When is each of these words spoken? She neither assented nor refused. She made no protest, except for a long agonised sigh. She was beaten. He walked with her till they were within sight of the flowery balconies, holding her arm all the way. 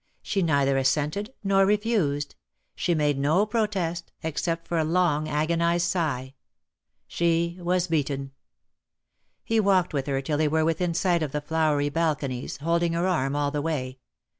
She 0.23 0.41
neither 0.41 0.79
assented 0.79 1.31
nor 1.43 1.63
refused. 1.63 2.33
She 2.75 2.95
made 2.95 3.19
no 3.19 3.45
protest, 3.45 4.11
except 4.23 4.67
for 4.67 4.79
a 4.79 4.83
long 4.83 5.29
agonised 5.29 5.85
sigh. 5.87 6.33
She 7.05 7.59
was 7.61 7.87
beaten. 7.87 8.31
He 9.43 9.59
walked 9.59 9.93
with 9.93 10.07
her 10.07 10.19
till 10.23 10.39
they 10.39 10.47
were 10.47 10.65
within 10.65 10.95
sight 10.95 11.21
of 11.21 11.33
the 11.33 11.39
flowery 11.41 11.89
balconies, 11.89 12.57
holding 12.57 12.93
her 12.93 13.05
arm 13.05 13.35
all 13.35 13.51
the 13.51 13.61
way. 13.61 13.99